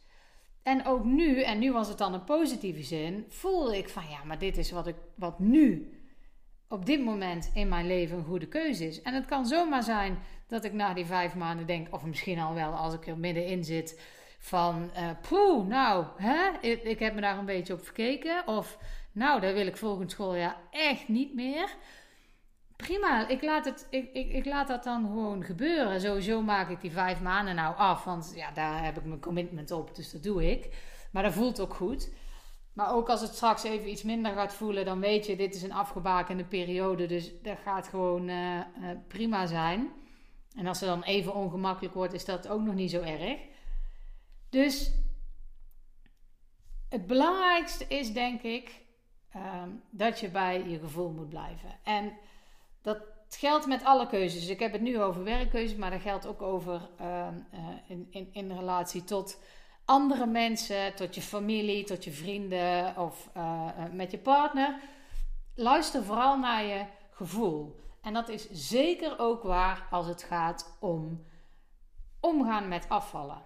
En 0.64 0.86
ook 0.86 1.04
nu, 1.04 1.42
en 1.42 1.60
nu 1.60 1.72
was 1.72 1.88
het 1.88 1.98
dan 1.98 2.14
een 2.14 2.24
positieve 2.24 2.84
zin, 2.84 3.26
voelde 3.30 3.78
ik 3.78 3.90
van 3.90 4.10
ja, 4.10 4.24
maar 4.24 4.40
dit 4.40 4.58
is 4.58 4.72
wat, 4.72 4.88
ik, 4.88 4.96
wat 5.16 5.40
nu 5.40 5.94
op 6.68 6.86
dit 6.86 7.04
moment 7.04 7.52
in 7.54 7.70
mijn 7.70 7.88
leven 7.88 8.18
een 8.18 8.24
goede 8.24 8.48
keuze 8.48 8.88
is. 8.88 9.02
En 9.02 9.14
het 9.14 9.26
kan 9.26 9.46
zomaar 9.46 9.84
zijn 9.84 10.20
dat 10.48 10.64
ik 10.64 10.74
na 10.74 10.94
die 10.94 11.06
vijf 11.06 11.36
maanden 11.36 11.66
denk, 11.66 11.94
of 11.94 12.06
misschien 12.06 12.40
al 12.40 12.54
wel 12.54 12.72
als 12.72 12.94
ik 12.94 13.08
er 13.08 13.18
middenin 13.18 13.64
zit, 13.64 14.02
van 14.40 14.92
uh, 14.98 15.10
poeh, 15.30 15.68
nou, 15.68 16.06
hè, 16.18 16.50
ik, 16.62 16.84
ik, 16.84 17.00
heb 17.00 17.14
me 17.14 17.22
daar 17.22 17.38
een 17.38 17.46
beetje 17.46 17.74
op 17.74 17.84
verkeken. 17.84 18.48
Of 18.48 18.78
nou, 19.12 19.42
daar 19.42 19.54
wil 19.54 19.68
ik 19.68 19.78
volgend 19.78 20.12
schooljaar 20.12 20.58
echt 20.72 21.08
niet 21.08 21.34
meer. 21.36 21.76
Prima, 22.86 23.28
ik 23.28 23.42
laat, 23.42 23.66
het, 23.66 23.88
ik, 23.90 24.10
ik, 24.14 24.32
ik 24.32 24.46
laat 24.46 24.68
dat 24.68 24.84
dan 24.84 25.06
gewoon 25.06 25.44
gebeuren. 25.44 26.02
Sowieso 26.02 26.42
maak 26.42 26.70
ik 26.70 26.82
die 26.82 26.92
vijf 26.92 27.22
maanden 27.22 27.56
nou 27.56 27.76
af, 27.76 28.04
want 28.04 28.32
ja, 28.36 28.52
daar 28.52 28.84
heb 28.84 28.98
ik 28.98 29.06
mijn 29.06 29.20
commitment 29.20 29.72
op, 29.72 29.96
dus 29.96 30.12
dat 30.12 30.24
doe 30.24 30.52
ik. 30.52 30.76
Maar 31.12 31.24
dat 31.24 31.34
voelt 31.34 31.60
ook 31.60 31.74
goed. 31.74 32.14
Maar 32.74 32.94
ook 32.94 33.10
als 33.10 33.22
het 33.22 33.34
straks 33.36 33.64
even 33.64 33.90
iets 33.90 34.04
minder 34.04 34.34
gaat 34.34 34.54
voelen, 34.54 34.86
dan 34.86 35.00
weet 35.00 35.26
je, 35.26 35.36
dit 35.36 35.56
is 35.56 35.62
een 35.62 35.74
afgebakende 35.74 36.44
periode. 36.44 37.06
Dus 37.06 37.42
dat 37.42 37.58
gaat 37.64 37.88
gewoon 37.88 38.30
uh, 38.30 38.56
uh, 38.56 38.64
prima 39.08 39.46
zijn. 39.46 39.90
En 40.56 40.68
als 40.68 40.80
het 40.80 40.90
dan 40.90 41.04
even 41.04 41.36
ongemakkelijk 41.36 41.94
wordt, 41.94 42.14
is 42.14 42.26
dat 42.26 42.48
ook 42.48 42.62
nog 42.62 42.76
niet 42.76 42.92
zo 42.92 43.02
erg. 43.02 43.40
Dus 44.50 44.92
het 46.90 47.08
belangrijkste 47.08 47.86
is, 47.88 48.14
denk 48.14 48.42
ik, 48.42 48.82
um, 49.36 49.82
dat 49.90 50.20
je 50.20 50.30
bij 50.30 50.70
je 50.70 50.80
gevoel 50.80 51.10
moet 51.10 51.30
blijven. 51.30 51.70
En 51.84 52.14
dat 52.90 53.38
geldt 53.38 53.66
met 53.66 53.84
alle 53.84 54.08
keuzes. 54.08 54.48
Ik 54.48 54.60
heb 54.60 54.72
het 54.72 54.82
nu 54.82 55.02
over 55.02 55.24
werkkeuzes, 55.24 55.78
maar 55.78 55.92
dat 55.92 56.02
geldt 56.02 56.28
ook 56.28 56.42
over 56.42 56.90
uh, 57.02 57.28
in, 57.88 58.08
in, 58.10 58.30
in 58.32 58.52
relatie 58.52 59.04
tot 59.04 59.40
andere 59.86 60.26
mensen, 60.26 60.96
tot 60.96 61.16
je 61.16 61.22
familie, 61.22 61.84
tot 61.84 62.04
je 62.04 62.12
vrienden 62.12 62.98
of 62.98 63.30
uh, 63.38 63.70
met 63.92 64.12
je 64.12 64.18
partner. 64.18 64.80
Luister 65.56 66.04
vooral 66.04 66.40
naar 66.40 66.64
je 66.66 66.86
gevoel. 67.12 67.80
En 68.02 68.14
dat 68.14 68.30
is 68.30 68.50
zeker 68.52 69.20
ook 69.20 69.44
waar 69.44 69.88
als 69.90 70.08
het 70.08 70.24
gaat 70.24 70.78
om 70.80 71.26
omgaan 72.20 72.68
met 72.68 72.90
afvallen. 72.90 73.42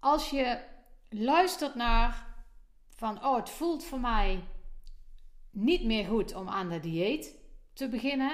Als 0.00 0.30
je 0.30 0.58
luistert 1.08 1.74
naar 1.74 2.26
van 2.88 3.24
oh, 3.24 3.36
het 3.36 3.50
voelt 3.50 3.84
voor 3.84 4.00
mij 4.00 4.44
niet 5.50 5.84
meer 5.84 6.04
goed 6.04 6.34
om 6.34 6.48
aan 6.48 6.68
de 6.68 6.80
dieet 6.80 7.44
te 7.76 7.88
beginnen. 7.88 8.32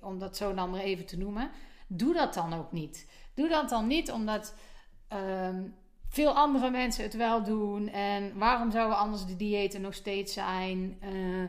om 0.00 0.18
dat 0.18 0.36
zo 0.36 0.54
dan 0.54 0.70
maar 0.70 0.80
even 0.80 1.06
te 1.06 1.18
noemen, 1.18 1.50
doe 1.86 2.14
dat 2.14 2.34
dan 2.34 2.54
ook 2.54 2.72
niet. 2.72 3.10
Doe 3.34 3.48
dat 3.48 3.68
dan 3.68 3.86
niet 3.86 4.10
omdat 4.10 4.54
ehm, 5.08 5.62
veel 6.08 6.32
andere 6.32 6.70
mensen 6.70 7.04
het 7.04 7.14
wel 7.14 7.42
doen 7.42 7.88
en 7.88 8.38
waarom 8.38 8.70
zouden 8.70 8.98
anders 8.98 9.26
de 9.26 9.36
diëten 9.36 9.80
nog 9.80 9.94
steeds 9.94 10.32
zijn? 10.32 10.96
Eh, 11.00 11.44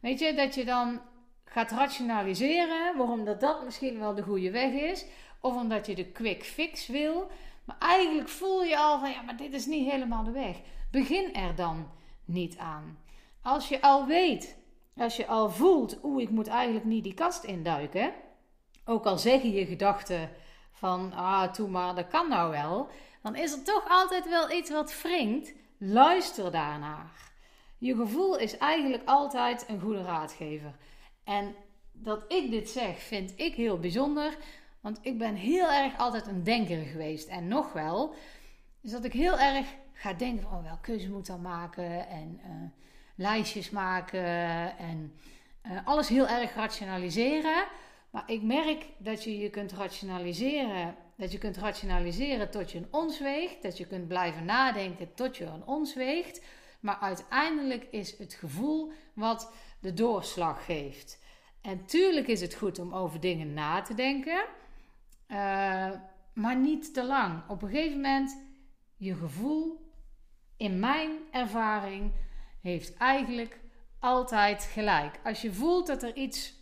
weet 0.00 0.18
je, 0.18 0.34
dat 0.34 0.54
je 0.54 0.64
dan 0.64 1.00
gaat 1.44 1.70
rationaliseren 1.70 2.96
waarom 2.96 3.24
dat, 3.24 3.40
dat 3.40 3.64
misschien 3.64 3.98
wel 3.98 4.14
de 4.14 4.22
goede 4.22 4.50
weg 4.50 4.72
is, 4.72 5.06
of 5.40 5.56
omdat 5.56 5.86
je 5.86 5.94
de 5.94 6.06
quick 6.06 6.44
fix 6.44 6.86
wil. 6.86 7.30
Maar 7.64 7.78
eigenlijk 7.78 8.28
voel 8.28 8.62
je 8.62 8.78
al 8.78 8.98
van 8.98 9.10
ja, 9.10 9.22
maar 9.22 9.36
dit 9.36 9.52
is 9.52 9.66
niet 9.66 9.90
helemaal 9.90 10.24
de 10.24 10.30
weg. 10.30 10.56
Begin 10.90 11.34
er 11.34 11.54
dan 11.54 11.90
niet 12.24 12.58
aan. 12.58 12.98
Als 13.42 13.68
je 13.68 13.80
al 13.80 14.06
weet, 14.06 14.56
als 14.96 15.16
je 15.16 15.26
al 15.26 15.50
voelt, 15.50 15.98
oeh, 16.02 16.22
ik 16.22 16.30
moet 16.30 16.46
eigenlijk 16.46 16.84
niet 16.84 17.04
die 17.04 17.14
kast 17.14 17.44
induiken. 17.44 18.12
Ook 18.84 19.06
al 19.06 19.18
zeggen 19.18 19.52
je 19.52 19.66
gedachten 19.66 20.30
van, 20.72 21.12
ah, 21.12 21.52
toe 21.52 21.68
maar, 21.68 21.94
dat 21.94 22.08
kan 22.08 22.28
nou 22.28 22.50
wel. 22.50 22.88
Dan 23.22 23.36
is 23.36 23.52
er 23.52 23.62
toch 23.62 23.84
altijd 23.88 24.28
wel 24.28 24.50
iets 24.50 24.70
wat 24.70 25.02
wringt. 25.02 25.54
Luister 25.78 26.50
daarnaar. 26.50 27.32
Je 27.78 27.96
gevoel 27.96 28.38
is 28.38 28.58
eigenlijk 28.58 29.02
altijd 29.04 29.64
een 29.68 29.80
goede 29.80 30.02
raadgever. 30.02 30.74
En 31.24 31.54
dat 31.92 32.24
ik 32.28 32.50
dit 32.50 32.68
zeg, 32.68 32.98
vind 32.98 33.32
ik 33.36 33.54
heel 33.54 33.78
bijzonder. 33.78 34.36
Want 34.80 34.98
ik 35.02 35.18
ben 35.18 35.34
heel 35.34 35.70
erg 35.70 35.98
altijd 35.98 36.26
een 36.26 36.42
denker 36.42 36.82
geweest. 36.82 37.28
En 37.28 37.48
nog 37.48 37.72
wel. 37.72 38.14
Dus 38.80 38.90
dat 38.90 39.04
ik 39.04 39.12
heel 39.12 39.38
erg 39.38 39.66
ga 39.92 40.12
denken 40.12 40.42
van, 40.48 40.58
oh, 40.58 40.64
welke 40.64 40.80
keuze 40.80 41.10
moet 41.10 41.18
ik 41.18 41.26
dan 41.26 41.40
maken? 41.40 42.08
En 42.08 42.40
uh, 42.44 42.70
lijstjes 43.16 43.70
maken. 43.70 44.24
En 44.78 45.18
uh, 45.66 45.78
alles 45.84 46.08
heel 46.08 46.28
erg 46.28 46.54
rationaliseren. 46.54 47.64
Maar 48.10 48.30
ik 48.30 48.42
merk 48.42 48.86
dat 48.98 49.24
je 49.24 49.38
je 49.38 49.50
kunt 49.50 49.72
rationaliseren. 49.72 50.94
Dat 51.16 51.32
je 51.32 51.38
kunt 51.38 51.56
rationaliseren 51.56 52.50
tot 52.50 52.70
je 52.70 52.78
een 52.78 52.88
ons 52.90 53.18
weegt. 53.18 53.62
Dat 53.62 53.78
je 53.78 53.86
kunt 53.86 54.08
blijven 54.08 54.44
nadenken 54.44 55.14
tot 55.14 55.36
je 55.36 55.44
een 55.44 55.66
ons 55.66 55.94
weegt. 55.94 56.44
Maar 56.80 56.98
uiteindelijk 56.98 57.86
is 57.90 58.18
het 58.18 58.34
gevoel 58.34 58.92
wat 59.14 59.52
de 59.80 59.94
doorslag 59.94 60.64
geeft. 60.64 61.24
En 61.62 61.86
tuurlijk 61.86 62.26
is 62.26 62.40
het 62.40 62.54
goed 62.54 62.78
om 62.78 62.94
over 62.94 63.20
dingen 63.20 63.54
na 63.54 63.82
te 63.82 63.94
denken. 63.94 64.44
Uh, 65.28 65.90
maar 66.34 66.56
niet 66.56 66.94
te 66.94 67.04
lang. 67.04 67.42
Op 67.48 67.62
een 67.62 67.68
gegeven 67.68 68.00
moment, 68.00 68.44
je 68.96 69.14
gevoel, 69.14 69.90
in 70.56 70.80
mijn 70.80 71.10
ervaring, 71.30 72.12
heeft 72.66 72.94
eigenlijk 72.94 73.58
altijd 73.98 74.62
gelijk. 74.62 75.20
Als 75.24 75.42
je 75.42 75.52
voelt 75.52 75.86
dat 75.86 76.02
er 76.02 76.16
iets 76.16 76.54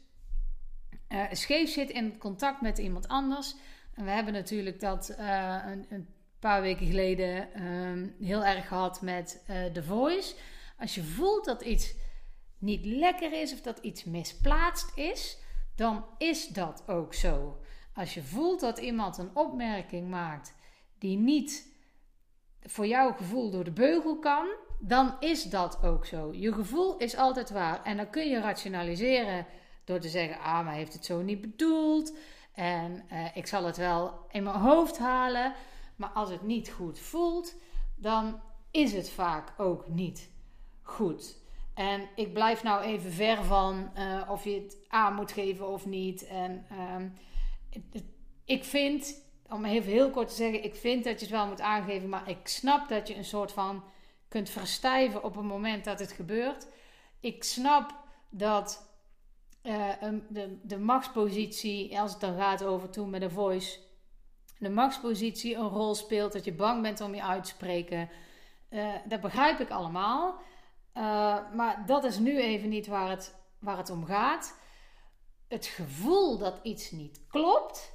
uh, 1.08 1.24
scheef 1.30 1.70
zit 1.70 1.90
in 1.90 2.18
contact 2.18 2.60
met 2.60 2.78
iemand 2.78 3.08
anders. 3.08 3.54
En 3.94 4.04
we 4.04 4.10
hebben 4.10 4.32
natuurlijk 4.32 4.80
dat 4.80 5.16
uh, 5.18 5.62
een, 5.66 5.86
een, 5.88 6.08
paar 6.38 6.62
weken 6.62 6.86
geleden 6.86 7.62
um, 7.66 8.14
heel 8.20 8.44
erg 8.44 8.68
gehad 8.68 9.02
met 9.02 9.44
uh, 9.50 9.64
The 9.64 9.82
Voice. 9.82 10.34
Als 10.78 10.94
je 10.94 11.02
voelt 11.02 11.44
dat 11.44 11.62
iets 11.62 11.94
niet 12.58 12.84
lekker 12.84 13.32
is 13.32 13.52
of 13.52 13.60
dat 13.60 13.78
iets 13.78 14.04
misplaatst 14.04 14.96
is, 14.96 15.38
dan 15.76 16.04
is 16.18 16.48
dat 16.48 16.88
ook 16.88 17.14
zo. 17.14 17.60
Als 17.94 18.14
je 18.14 18.22
voelt 18.22 18.60
dat 18.60 18.78
iemand 18.78 19.18
een 19.18 19.36
opmerking 19.36 20.08
maakt 20.08 20.54
die 20.98 21.16
niet 21.16 21.72
voor 22.62 22.86
jouw 22.86 23.12
gevoel 23.12 23.50
door 23.50 23.64
de 23.64 23.72
beugel 23.72 24.18
kan, 24.18 24.46
dan 24.78 25.16
is 25.20 25.42
dat 25.42 25.82
ook 25.82 26.06
zo. 26.06 26.32
Je 26.32 26.52
gevoel 26.52 26.96
is 26.96 27.16
altijd 27.16 27.50
waar. 27.50 27.82
En 27.82 27.96
dan 27.96 28.10
kun 28.10 28.28
je 28.28 28.40
rationaliseren 28.40 29.46
door 29.84 29.98
te 29.98 30.08
zeggen: 30.08 30.38
Ah, 30.38 30.64
maar 30.64 30.74
heeft 30.74 30.92
het 30.92 31.04
zo 31.04 31.22
niet 31.22 31.40
bedoeld. 31.40 32.16
En 32.54 33.04
uh, 33.12 33.36
ik 33.36 33.46
zal 33.46 33.64
het 33.64 33.76
wel 33.76 34.26
in 34.30 34.42
mijn 34.42 34.56
hoofd 34.56 34.98
halen. 34.98 35.52
Maar 35.96 36.08
als 36.08 36.30
het 36.30 36.42
niet 36.42 36.70
goed 36.70 36.98
voelt, 36.98 37.54
dan 37.96 38.40
is 38.70 38.92
het 38.92 39.10
vaak 39.10 39.52
ook 39.56 39.88
niet 39.88 40.30
goed. 40.82 41.36
En 41.74 42.08
ik 42.14 42.32
blijf 42.32 42.62
nou 42.62 42.82
even 42.82 43.12
ver 43.12 43.44
van 43.44 43.90
uh, 43.98 44.30
of 44.30 44.44
je 44.44 44.54
het 44.54 44.76
aan 44.88 45.14
moet 45.14 45.32
geven 45.32 45.68
of 45.68 45.86
niet. 45.86 46.26
En 46.26 46.66
uh, 46.72 47.82
ik 48.44 48.64
vind, 48.64 49.22
om 49.48 49.64
even 49.64 49.92
heel 49.92 50.10
kort 50.10 50.28
te 50.28 50.34
zeggen, 50.34 50.64
ik 50.64 50.74
vind 50.74 51.04
dat 51.04 51.20
je 51.20 51.26
het 51.26 51.34
wel 51.34 51.46
moet 51.46 51.60
aangeven, 51.60 52.08
maar 52.08 52.28
ik 52.28 52.48
snap 52.48 52.88
dat 52.88 53.08
je 53.08 53.16
een 53.16 53.24
soort 53.24 53.52
van 53.52 53.82
kunt 54.34 54.50
verstijven 54.50 55.24
op 55.24 55.34
het 55.34 55.44
moment 55.44 55.84
dat 55.84 55.98
het 55.98 56.12
gebeurt. 56.12 56.66
Ik 57.20 57.44
snap 57.44 57.94
dat 58.30 58.90
uh, 59.62 59.92
de, 60.28 60.58
de 60.62 60.78
machtspositie, 60.78 62.00
als 62.00 62.10
het 62.10 62.20
dan 62.20 62.36
gaat 62.36 62.64
over 62.64 62.90
toen 62.90 63.10
met 63.10 63.20
de 63.20 63.30
voice, 63.30 63.78
de 64.58 64.70
machtspositie 64.70 65.54
een 65.54 65.68
rol 65.68 65.94
speelt, 65.94 66.32
dat 66.32 66.44
je 66.44 66.54
bang 66.54 66.82
bent 66.82 67.00
om 67.00 67.14
je 67.14 67.22
uit 67.22 67.44
te 67.44 67.50
spreken. 67.50 68.10
Uh, 68.70 68.94
dat 69.04 69.20
begrijp 69.20 69.60
ik 69.60 69.70
allemaal. 69.70 70.32
Uh, 70.94 71.52
maar 71.54 71.82
dat 71.86 72.04
is 72.04 72.18
nu 72.18 72.40
even 72.40 72.68
niet 72.68 72.86
waar 72.86 73.10
het, 73.10 73.34
waar 73.58 73.76
het 73.76 73.90
om 73.90 74.04
gaat. 74.04 74.58
Het 75.48 75.66
gevoel 75.66 76.38
dat 76.38 76.60
iets 76.62 76.90
niet 76.90 77.26
klopt, 77.28 77.92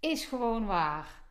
is 0.00 0.24
gewoon 0.24 0.66
waar. 0.66 1.23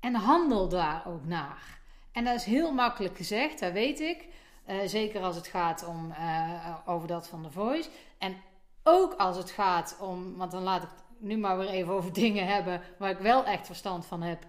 En 0.00 0.14
handel 0.14 0.68
daar 0.68 1.06
ook 1.06 1.24
naar. 1.24 1.78
En 2.12 2.24
dat 2.24 2.34
is 2.34 2.44
heel 2.44 2.72
makkelijk 2.72 3.16
gezegd, 3.16 3.60
dat 3.60 3.72
weet 3.72 4.00
ik. 4.00 4.26
Uh, 4.66 4.76
zeker 4.84 5.22
als 5.22 5.36
het 5.36 5.46
gaat 5.46 5.86
om 5.86 6.10
uh, 6.10 6.76
over 6.86 7.08
dat 7.08 7.28
van 7.28 7.42
de 7.42 7.50
voice. 7.50 7.88
En 8.18 8.36
ook 8.82 9.12
als 9.14 9.36
het 9.36 9.50
gaat 9.50 9.96
om, 10.00 10.36
want 10.36 10.50
dan 10.50 10.62
laat 10.62 10.82
ik 10.82 10.88
nu 11.18 11.36
maar 11.36 11.58
weer 11.58 11.68
even 11.68 11.92
over 11.92 12.12
dingen 12.22 12.46
hebben 12.46 12.80
waar 12.98 13.10
ik 13.10 13.18
wel 13.18 13.44
echt 13.44 13.66
verstand 13.66 14.06
van 14.06 14.22
heb. 14.22 14.46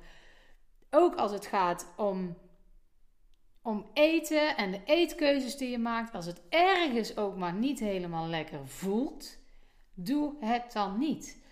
Ook 0.89 1.15
als 1.15 1.31
het 1.31 1.45
gaat 1.45 1.87
om, 1.95 2.37
om 3.61 3.85
eten 3.93 4.57
en 4.57 4.71
de 4.71 4.81
eetkeuzes 4.85 5.57
die 5.57 5.69
je 5.69 5.79
maakt. 5.79 6.15
Als 6.15 6.25
het 6.25 6.41
ergens 6.49 7.17
ook 7.17 7.35
maar 7.35 7.53
niet 7.53 7.79
helemaal 7.79 8.27
lekker 8.27 8.67
voelt, 8.67 9.37
doe 9.93 10.33
het 10.39 10.71
dan 10.73 10.99
niet. 10.99 11.45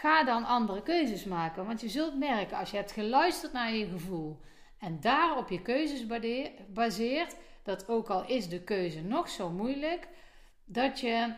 Ga 0.00 0.24
dan 0.24 0.44
andere 0.44 0.82
keuzes 0.82 1.24
maken. 1.24 1.66
Want 1.66 1.80
je 1.80 1.88
zult 1.88 2.18
merken, 2.18 2.56
als 2.56 2.70
je 2.70 2.76
hebt 2.76 2.92
geluisterd 2.92 3.52
naar 3.52 3.72
je 3.72 3.88
gevoel 3.88 4.40
en 4.78 5.00
daarop 5.00 5.48
je 5.48 5.62
keuzes 5.62 6.06
baseert, 6.68 7.36
dat 7.62 7.88
ook 7.88 8.08
al 8.08 8.26
is 8.26 8.48
de 8.48 8.62
keuze 8.62 9.02
nog 9.02 9.28
zo 9.28 9.50
moeilijk, 9.50 10.08
dat 10.64 11.00
je 11.00 11.34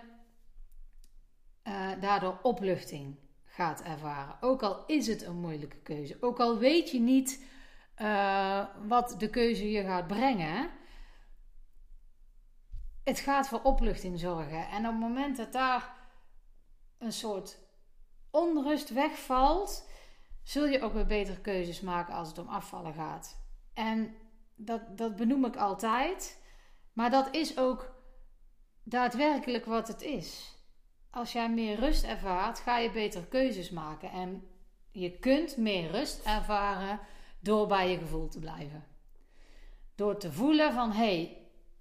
uh, 1.64 1.90
daardoor 2.00 2.38
opluchting 2.42 3.18
gaat 3.44 3.82
ervaren. 3.82 4.36
Ook 4.40 4.62
al 4.62 4.86
is 4.86 5.06
het 5.06 5.22
een 5.22 5.40
moeilijke 5.40 5.80
keuze. 5.80 6.16
Ook 6.20 6.40
al 6.40 6.58
weet 6.58 6.90
je 6.90 7.00
niet 7.00 7.44
uh, 7.98 8.66
wat 8.86 9.14
de 9.18 9.30
keuze 9.30 9.70
je 9.70 9.82
gaat 9.82 10.06
brengen. 10.06 10.70
Het 13.04 13.18
gaat 13.18 13.48
voor 13.48 13.62
opluchting 13.62 14.18
zorgen. 14.18 14.68
En 14.68 14.86
op 14.86 14.92
het 14.92 15.00
moment 15.00 15.36
dat 15.36 15.52
daar 15.52 15.94
een 16.98 17.12
soort 17.12 17.61
onrust 18.32 18.90
wegvalt, 18.90 19.88
zul 20.42 20.66
je 20.66 20.80
ook 20.80 20.92
weer 20.92 21.06
betere 21.06 21.40
keuzes 21.40 21.80
maken 21.80 22.14
als 22.14 22.28
het 22.28 22.38
om 22.38 22.48
afvallen 22.48 22.94
gaat. 22.94 23.40
En 23.74 24.14
dat, 24.54 24.98
dat 24.98 25.16
benoem 25.16 25.44
ik 25.44 25.56
altijd. 25.56 26.40
Maar 26.92 27.10
dat 27.10 27.34
is 27.34 27.58
ook 27.58 27.94
daadwerkelijk 28.82 29.64
wat 29.64 29.88
het 29.88 30.02
is. 30.02 30.56
Als 31.10 31.32
jij 31.32 31.50
meer 31.50 31.78
rust 31.78 32.04
ervaart, 32.04 32.58
ga 32.58 32.78
je 32.78 32.90
betere 32.90 33.26
keuzes 33.26 33.70
maken. 33.70 34.10
En 34.10 34.46
je 34.90 35.18
kunt 35.18 35.56
meer 35.56 35.90
rust 35.90 36.26
ervaren 36.26 37.00
door 37.40 37.66
bij 37.66 37.90
je 37.90 37.98
gevoel 37.98 38.28
te 38.28 38.38
blijven. 38.38 38.84
Door 39.94 40.16
te 40.16 40.32
voelen 40.32 40.72
van 40.72 40.90
hé, 40.90 40.96
hey, 40.96 41.36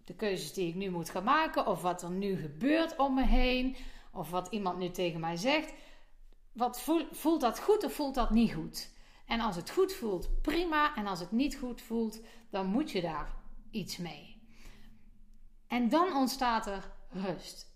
de 0.06 0.16
keuzes 0.16 0.54
die 0.54 0.68
ik 0.68 0.76
nu 0.76 0.90
moet 0.90 1.10
gaan 1.10 1.24
maken, 1.24 1.68
of 1.68 1.82
wat 1.82 2.02
er 2.02 2.10
nu 2.10 2.36
gebeurt 2.36 2.96
om 2.96 3.14
me 3.14 3.26
heen, 3.26 3.76
of 4.14 4.30
wat 4.30 4.48
iemand 4.48 4.78
nu 4.78 4.90
tegen 4.90 5.20
mij 5.20 5.36
zegt 5.36 5.74
wat 6.52 6.82
voelt 7.12 7.42
dat 7.42 7.60
goed 7.60 7.84
of 7.84 7.94
voelt 7.94 8.16
dat 8.16 8.30
niet 8.30 8.54
goed? 8.54 8.90
En 9.26 9.40
als 9.40 9.56
het 9.56 9.70
goed 9.70 9.94
voelt, 9.94 10.42
prima. 10.42 10.96
En 10.96 11.08
als 11.08 11.20
het 11.20 11.32
niet 11.32 11.56
goed 11.56 11.82
voelt, 11.82 12.22
dan 12.50 12.66
moet 12.66 12.92
je 12.92 13.02
daar 13.02 13.34
iets 13.70 13.98
mee. 13.98 14.42
En 15.68 15.90
dan 15.90 16.16
ontstaat 16.16 16.68
er 16.68 16.92
rust. 17.10 17.70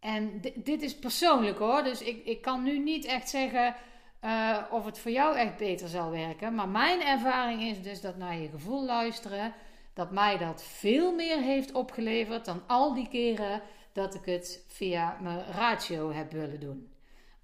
En 0.00 0.40
dit 0.54 0.82
is 0.82 0.98
persoonlijk 0.98 1.58
hoor. 1.58 1.82
Dus 1.82 2.02
ik, 2.02 2.24
ik 2.24 2.42
kan 2.42 2.62
nu 2.62 2.78
niet 2.78 3.04
echt 3.04 3.28
zeggen 3.28 3.76
uh, 4.24 4.62
of 4.70 4.84
het 4.84 4.98
voor 4.98 5.10
jou 5.10 5.36
echt 5.36 5.56
beter 5.56 5.88
zal 5.88 6.10
werken. 6.10 6.54
Maar 6.54 6.68
mijn 6.68 7.00
ervaring 7.00 7.62
is 7.62 7.82
dus 7.82 8.00
dat 8.00 8.16
naar 8.16 8.36
je 8.36 8.48
gevoel 8.48 8.84
luisteren. 8.84 9.54
Dat 9.92 10.10
mij 10.10 10.38
dat 10.38 10.62
veel 10.62 11.14
meer 11.14 11.38
heeft 11.40 11.72
opgeleverd 11.72 12.44
dan 12.44 12.62
al 12.66 12.94
die 12.94 13.08
keren 13.08 13.62
dat 13.92 14.14
ik 14.14 14.24
het 14.24 14.64
via 14.68 15.18
mijn 15.20 15.44
ratio 15.44 16.12
heb 16.12 16.32
willen 16.32 16.60
doen 16.60 16.93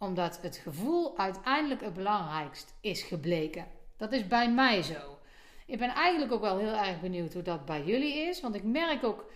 omdat 0.00 0.42
het 0.42 0.56
gevoel 0.56 1.18
uiteindelijk 1.18 1.80
het 1.80 1.94
belangrijkst 1.94 2.74
is 2.80 3.02
gebleken. 3.02 3.66
Dat 3.96 4.12
is 4.12 4.26
bij 4.26 4.50
mij 4.50 4.82
zo. 4.82 5.18
Ik 5.66 5.78
ben 5.78 5.88
eigenlijk 5.88 6.32
ook 6.32 6.40
wel 6.40 6.58
heel 6.58 6.76
erg 6.76 7.00
benieuwd 7.00 7.32
hoe 7.32 7.42
dat 7.42 7.64
bij 7.64 7.84
jullie 7.84 8.14
is. 8.14 8.40
Want 8.40 8.54
ik 8.54 8.62
merk 8.62 9.04
ook 9.04 9.30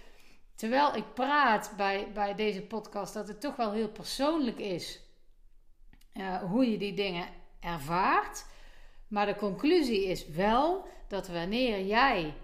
terwijl 0.54 0.97
ik 0.97 1.14
praat 1.14 1.73
bij, 1.76 2.11
bij 2.12 2.35
deze 2.35 2.62
podcast, 2.62 3.14
dat 3.14 3.28
het 3.28 3.40
toch 3.40 3.56
wel 3.56 3.73
heel 3.73 3.88
persoonlijk 3.88 4.59
is 4.59 5.00
uh, 6.14 6.42
hoe 6.42 6.71
je 6.71 6.78
die 6.78 6.94
dingen 6.94 7.28
ervaart. 7.61 8.47
Maar 9.09 9.26
de 9.26 9.37
conclusie 9.37 10.04
is 10.04 10.28
wel 10.28 10.87
dat 11.09 11.28
wanneer 11.28 11.87
jij 11.87 12.35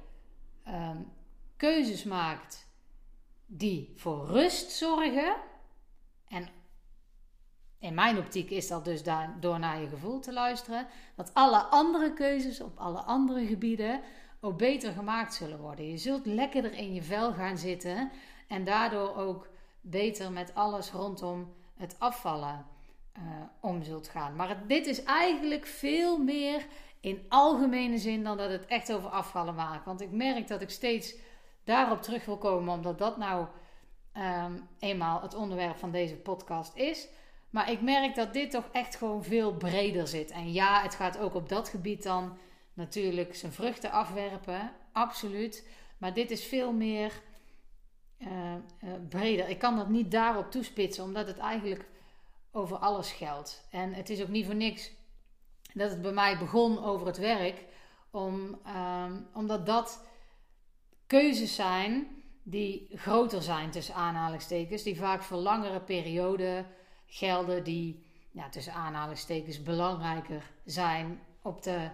um, 0.69 1.13
keuzes 1.57 2.05
maakt 2.05 2.69
die 3.47 3.93
voor 3.97 4.27
rust 4.27 4.71
zorgen. 4.71 5.37
En 6.29 6.49
in 7.81 7.95
mijn 7.95 8.19
optiek 8.19 8.51
is 8.51 8.69
dat 8.69 8.85
dus 8.85 9.03
door 9.41 9.59
naar 9.59 9.81
je 9.81 9.89
gevoel 9.89 10.21
te 10.21 10.33
luisteren. 10.33 10.87
Dat 11.15 11.31
alle 11.35 11.59
andere 11.59 12.13
keuzes 12.13 12.61
op 12.61 12.79
alle 12.79 13.01
andere 13.01 13.47
gebieden 13.47 14.01
ook 14.41 14.59
beter 14.59 14.93
gemaakt 14.93 15.35
zullen 15.35 15.61
worden. 15.61 15.91
Je 15.91 15.97
zult 15.97 16.27
lekkerder 16.27 16.73
in 16.73 16.95
je 16.95 17.03
vel 17.03 17.33
gaan 17.33 17.59
zitten 17.59 18.11
en 18.49 18.65
daardoor 18.65 19.17
ook 19.17 19.49
beter 19.81 20.33
met 20.33 20.55
alles 20.55 20.91
rondom 20.91 21.55
het 21.77 21.97
afvallen 21.99 22.67
uh, 23.17 23.23
om 23.61 23.83
zult 23.83 24.09
gaan. 24.09 24.37
Maar 24.37 24.67
dit 24.67 24.87
is 24.87 25.03
eigenlijk 25.03 25.67
veel 25.67 26.19
meer 26.19 26.67
in 27.01 27.25
algemene 27.29 27.99
zin 27.99 28.25
dan 28.25 28.37
dat 28.37 28.51
het 28.51 28.67
echt 28.67 28.93
over 28.93 29.11
afvallen 29.11 29.55
maakt. 29.55 29.85
Want 29.85 30.01
ik 30.01 30.11
merk 30.11 30.49
dat 30.49 30.61
ik 30.61 30.71
steeds 30.71 31.15
daarop 31.65 32.03
terug 32.03 32.25
wil 32.25 32.39
komen, 32.39 32.75
omdat 32.75 32.99
dat 32.99 33.17
nou 33.17 33.47
um, 34.17 34.69
eenmaal 34.79 35.23
het 35.23 35.35
onderwerp 35.35 35.77
van 35.77 35.91
deze 35.91 36.17
podcast 36.17 36.77
is. 36.77 37.09
Maar 37.51 37.71
ik 37.71 37.81
merk 37.81 38.15
dat 38.15 38.33
dit 38.33 38.51
toch 38.51 38.69
echt 38.73 38.97
gewoon 38.97 39.25
veel 39.25 39.55
breder 39.55 40.09
zit. 40.09 40.31
En 40.31 40.53
ja, 40.53 40.83
het 40.83 40.95
gaat 40.95 41.19
ook 41.19 41.35
op 41.35 41.49
dat 41.49 41.69
gebied 41.69 42.03
dan 42.03 42.39
natuurlijk 42.75 43.35
zijn 43.35 43.53
vruchten 43.53 43.91
afwerpen. 43.91 44.73
Absoluut. 44.93 45.69
Maar 45.99 46.15
dit 46.15 46.31
is 46.31 46.45
veel 46.45 46.73
meer 46.73 47.13
uh, 48.19 48.29
uh, 48.85 48.91
breder. 49.09 49.49
Ik 49.49 49.59
kan 49.59 49.77
dat 49.77 49.89
niet 49.89 50.11
daarop 50.11 50.51
toespitsen, 50.51 51.05
omdat 51.05 51.27
het 51.27 51.39
eigenlijk 51.39 51.89
over 52.53 52.77
alles 52.77 53.13
geldt. 53.13 53.67
En 53.71 53.95
het 53.95 54.11
is 54.11 54.23
ook 54.23 54.29
niet 54.29 54.47
voor 54.47 54.55
niks 54.55 54.91
dat 55.75 55.91
het 55.91 56.03
bij 56.03 56.13
mij 56.13 56.39
begon 56.39 56.85
over 56.85 57.07
het 57.07 57.19
werk. 57.19 57.65
Om, 58.11 58.61
um, 58.67 59.27
omdat 59.35 59.67
dat 59.67 60.07
keuzes 61.07 61.55
zijn 61.55 62.07
die 62.43 62.89
groter 62.95 63.43
zijn 63.43 63.71
tussen 63.71 63.95
aanhalingstekens. 63.95 64.83
Die 64.83 64.97
vaak 64.97 65.23
voor 65.23 65.37
langere 65.37 65.81
perioden 65.81 66.67
gelden. 67.11 67.65
Die 67.65 68.05
ja, 68.31 68.49
tussen 68.49 68.73
aanhalingstekens 68.73 69.63
belangrijker 69.63 70.51
zijn 70.65 71.21
op 71.43 71.63
de 71.63 71.89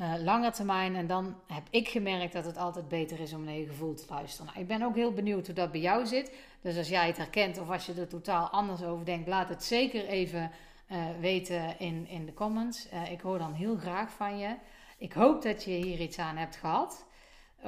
uh, 0.00 0.14
lange 0.18 0.50
termijn. 0.50 0.94
En 0.94 1.06
dan 1.06 1.36
heb 1.46 1.66
ik 1.70 1.88
gemerkt 1.88 2.32
dat 2.32 2.44
het 2.44 2.56
altijd 2.56 2.88
beter 2.88 3.20
is 3.20 3.32
om 3.32 3.44
naar 3.44 3.54
je 3.54 3.66
gevoel 3.66 3.94
te 3.94 4.06
luisteren. 4.08 4.46
Nou, 4.46 4.60
ik 4.60 4.66
ben 4.66 4.82
ook 4.82 4.94
heel 4.94 5.12
benieuwd 5.12 5.46
hoe 5.46 5.54
dat 5.54 5.70
bij 5.70 5.80
jou 5.80 6.06
zit. 6.06 6.32
Dus 6.60 6.76
als 6.76 6.88
jij 6.88 7.06
het 7.06 7.16
herkent 7.16 7.58
of 7.58 7.70
als 7.70 7.86
je 7.86 7.94
er 7.94 8.08
totaal 8.08 8.48
anders 8.48 8.82
over 8.82 9.04
denkt, 9.04 9.28
laat 9.28 9.48
het 9.48 9.64
zeker 9.64 10.06
even 10.06 10.50
uh, 10.90 11.04
weten 11.20 11.78
in, 11.78 12.06
in 12.08 12.26
de 12.26 12.34
comments. 12.34 12.92
Uh, 12.92 13.10
ik 13.10 13.20
hoor 13.20 13.38
dan 13.38 13.52
heel 13.52 13.76
graag 13.76 14.10
van 14.10 14.38
je. 14.38 14.56
Ik 14.98 15.12
hoop 15.12 15.42
dat 15.42 15.64
je 15.64 15.70
hier 15.70 16.00
iets 16.00 16.18
aan 16.18 16.36
hebt 16.36 16.56
gehad. 16.56 17.06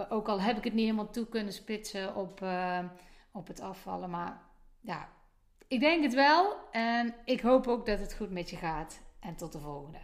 ook 0.08 0.28
al 0.28 0.40
heb 0.40 0.56
ik 0.56 0.64
het 0.64 0.72
niet 0.72 0.84
helemaal 0.84 1.10
toe 1.10 1.26
kunnen 1.26 1.52
spitsen 1.52 2.14
op, 2.14 2.44
op 3.32 3.46
het 3.46 3.60
afvallen. 3.60 4.10
Maar 4.10 4.42
ja, 4.80 5.08
ik 5.68 5.80
denk 5.80 6.02
het 6.02 6.14
wel. 6.14 6.56
En 6.70 7.14
ik 7.24 7.40
hoop 7.40 7.66
ook 7.66 7.86
dat 7.86 7.98
het 7.98 8.14
goed 8.14 8.30
met 8.30 8.50
je 8.50 8.56
gaat. 8.56 9.00
En 9.20 9.36
tot 9.36 9.52
de 9.52 9.58
volgende. 9.58 9.98